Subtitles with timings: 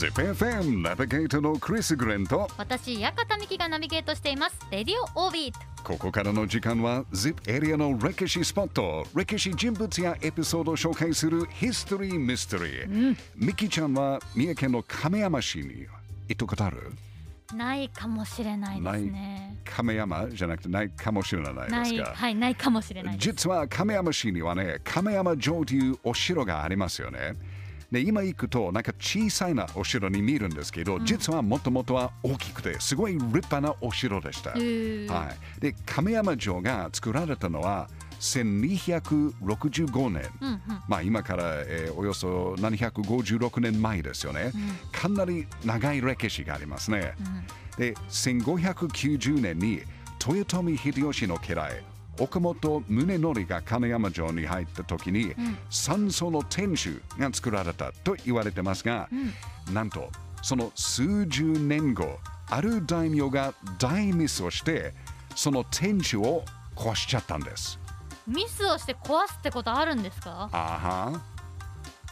[0.00, 4.56] ZIPFM ナビゲーターのクリス・グレンと私館美希がナビゲートしています。
[4.70, 5.52] レディオオービー。
[5.52, 9.06] トここからの時間は ZIP エリアの歴史スポット。
[9.14, 15.86] 歴史人物やエピソードを紹介するヒストリー・ミステリー、ミキちゃんは三重県の亀山市に
[16.28, 16.92] 行ったことある？
[17.54, 19.56] ないかもしれないですね。
[19.66, 21.74] 亀山じゃなくてないかもしれないですか？
[21.74, 22.00] ない。
[22.00, 27.34] はいないかもしれない実は亀山市にはね亀山城というお城がありますよね
[27.90, 37.88] で今行くとなんか小さいなお城に見えるんですけど、実はもともとは大きくてすごい立派なお城でした、はい、で亀山城が作られたのは
[38.20, 40.60] 1265年、うんうん。
[40.86, 44.52] まあ、今から、えーおよそ756年前ですよね、
[44.92, 47.14] かなり長い歴史がありますね、
[47.76, 49.82] で1590年に
[50.24, 51.82] 豊臣秀吉の家来
[52.20, 55.34] 岡本宗則が金山城に入った時に、
[55.70, 59.08] 三層の天守が作られたと言われてますが、
[59.72, 60.10] なんと
[60.42, 64.92] その数十年後ある大名が大ミスをして
[65.34, 66.44] その天守を
[66.76, 67.78] 壊しちゃったんです。
[68.26, 70.48] ミスをして壊すってことあるんですか？
[70.52, 71.20] あは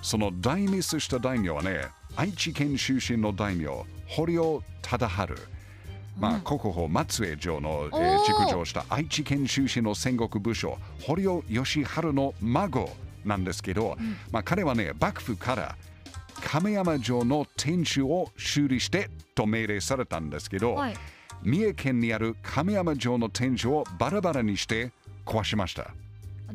[0.00, 3.68] その大ミスした大名はね、愛知県出身の大名、
[4.06, 5.57] 堀尾忠治。
[6.18, 12.90] まあ、国宝松江城の、えー築城した愛知県出身の戦国武将、堀尾義治の孫
[13.24, 13.96] なんですけど、
[14.32, 15.76] まあ、彼はね、幕府から
[16.42, 20.94] 亀山城の天守を修理してと命令されたんですけど、はい。
[21.42, 24.90] 三重県にある亀山城の天守をバラバラにして
[25.24, 25.92] 壊しました。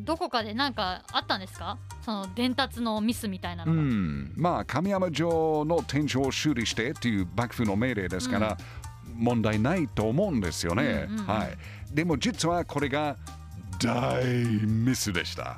[0.00, 1.78] どこかでなんかあったんですか？
[2.04, 8.58] その伝達のミスみたいなのうが、ん、まあ亀山城の天守を修理してっていう幕府の命令ですから、
[9.14, 11.56] 問題ないと思うんですよね、うんうんうんはい。
[11.92, 13.16] でも実はこれが
[13.78, 15.56] 大ミスでした。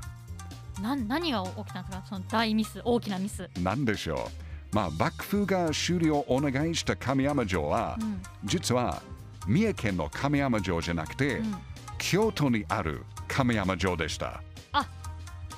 [0.80, 2.04] なん何が起きたんですか？
[2.08, 4.30] その大ミス大きなミスなんでしょ
[4.72, 4.74] う。
[4.74, 9.02] まあ幕府が修理をお願いした亀山城は、うん実は
[9.46, 11.54] 三重県の亀山城じゃなくて、ん
[11.98, 14.42] 京都にある亀山城でした。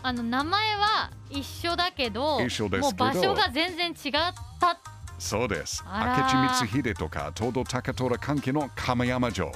[0.00, 4.12] あの名前は一緒だけどもう場所が全然違っ
[4.60, 4.78] た
[5.18, 5.84] そうです。
[5.84, 9.52] 明智光秀とか東堂高虎関係の亀山城、うん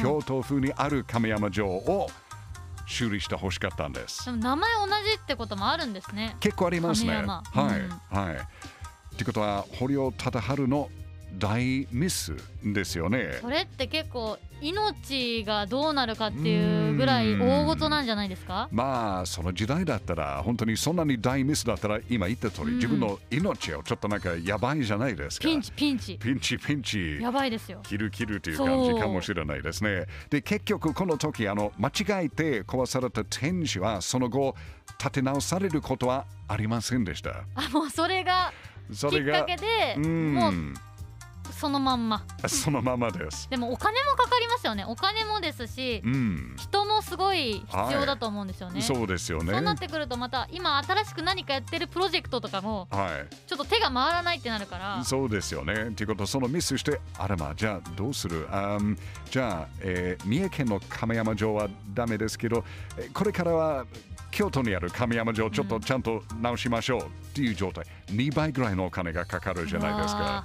[0.00, 2.08] 京都風にある亀山城を
[2.86, 4.30] 修理してほしかったんですで。
[4.30, 4.92] も名前同じ
[5.22, 7.16] ってこともあるんですね結構ありますね。
[7.16, 8.36] はい、うんはい。
[8.36, 10.88] ってことは堀尾忠治の
[11.38, 13.38] 大ミスですよね。
[13.40, 18.68] それって結構命がどうなるかっていうぐらい大事なんじゃないですか？
[18.70, 25.48] まあその時代だったら本当にそんなに大ミスだったら今言った通り、うん自分の命をちょっとなんかやばいじゃないですか。
[25.48, 27.18] ピンチピンチピンチピンチ。
[27.20, 30.06] やばいですよ切る切るという感じかもしれないですね。
[30.30, 34.54] で結局この時あの間違えて壊された天守はその後
[34.98, 37.44] 建て直されることはありませんでした。
[37.54, 38.52] あもうそれが
[38.88, 40.54] きっかけでうんもう
[41.64, 42.22] そのまんま。
[42.46, 43.48] そのままです。
[43.48, 44.84] でもお金もかかりますよね。
[44.86, 49.50] お金もですしうん、人もすごい必要だと思うんですよね、そうですよね。
[49.54, 54.98] そうなってくるとまた今新しく何かやってるプロジェクトとかもはちょっと手が回らないってなるから。
[55.00, 55.92] い、そうですよね。
[55.92, 58.46] ということそのミスして、あらまあ、じゃあどうする？
[58.50, 58.98] あー
[59.30, 62.62] じゃあ、えー三重県の亀山城はダメですけど、
[62.98, 63.86] えーこれからは
[64.30, 67.04] 京都にある亀山城ちょっとちゃんと直しましょうっ
[67.34, 70.44] ていう状態、2倍ぐらいのお金がかかるじゃないですか。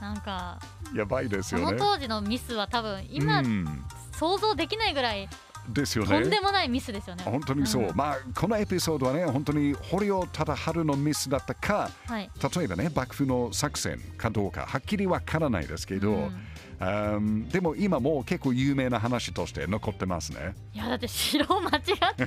[0.00, 0.58] なんか
[0.94, 1.78] やばいですそのよね。
[1.78, 5.28] 当時のミスは多分今うん想像できないぐらい
[5.68, 6.40] ですよとんでね。
[6.40, 7.22] もないミスですよね。
[7.24, 12.30] 本当にそう、んまあこのエピソードはね本当に堀尾忠治のミスだったかはい。
[12.56, 16.46] 例えばね幕府の作戦かどうかはっきりわからないですけど、うん
[16.80, 21.82] あーでも今もう結構有名な話として残ってますねいやだって城を間違っ
[22.14, 22.24] て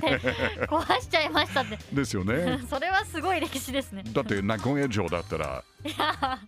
[0.68, 4.02] 壊しちゃいましたって ですよね それはすごい歴史ですね。
[4.12, 5.64] だって名古屋城だったら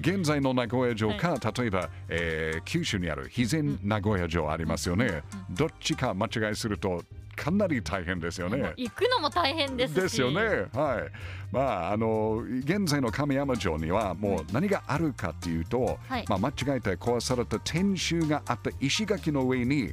[0.00, 7.02] 現在の名古屋城か、例えば、えー九州にある肥前名古屋城ありますよね、どっちか間違いすると
[7.34, 8.72] かなり大変ですよね。
[8.76, 10.00] 行くのも大変ですし。
[10.00, 10.40] ですよね。
[10.72, 11.10] はい。
[11.50, 16.24] まあ、あの、現在の亀山城にはもう何があるかっていうと、はい。
[16.28, 19.92] まあ、間違えて壊された天守があった石垣の上に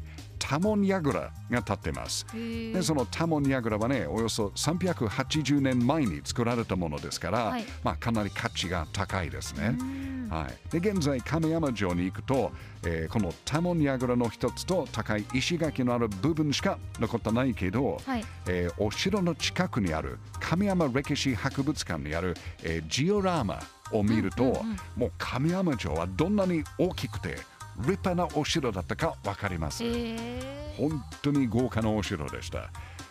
[0.50, 2.25] 多聞櫓が立ってます。
[2.34, 7.66] でその多聞櫓はね、およそ380年前に作られたものですから、はい。
[7.84, 9.78] まあ、かなり価値が高いですね。
[9.80, 10.28] うん。
[10.31, 12.51] はい、で現在亀山城に行くと、
[12.84, 18.25] えーこの多聞櫓の一つと高い石垣のある部分しか残ってないけど、はい。
[18.48, 23.60] えーお城の近くにある亀山歴史博物館にある、えージオラマ
[23.92, 24.78] を見ると、うんうんうん。
[24.96, 27.38] もう亀山城はどんなに大きくて
[27.79, 29.83] 立派なお城だったか分かります。
[29.83, 32.69] へー本当に豪華なお城でした。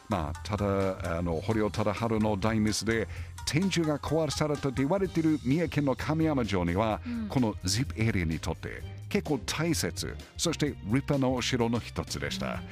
[0.09, 3.07] まあ、ただ、あの堀尾忠治の大ミスで
[3.45, 7.29] 天守が壊されたと言われている三重県の神山城には、うん。
[7.29, 12.63] この ZIP エリアにとって結構大切そして立派なお城の一つでした、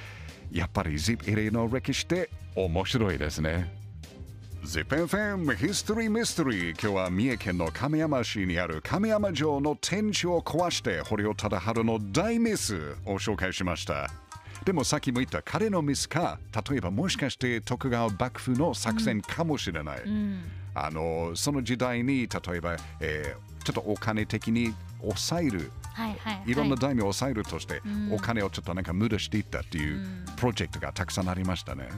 [0.50, 3.70] やっぱり ZIP エリアの歴史って面白いですね
[4.64, 14.11] ZIPFM History Mystery 今日は三重県の亀山市にある亀山城の天守を壊して堀尾忠治の大ミスを紹介しました。
[14.64, 16.38] でもさっきも言った彼のミスか。
[16.69, 20.43] 例えばもしかして徳川幕府の作戦かもしれない、うん。
[20.75, 25.73] あのその時代に例えば、えーちょっとお金的に抑える。
[25.93, 26.50] はいはいはい。
[26.53, 28.14] いろんな大名を抑えるとして、うん。
[28.14, 30.25] お金をちょっとなんか無駄していったっていううん。
[30.37, 31.88] プロジェクトがたくさんありましたね。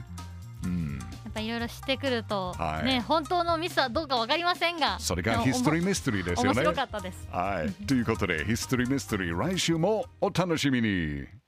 [0.63, 6.73] うん、やっぱいろいろ知ってくると、はいね本当のミスはどうかわかりませんがそれがヒストリーミステリーですよね面白。
[6.73, 11.38] かったですはい、ということでヒストリーミステリー来週もお楽しみに。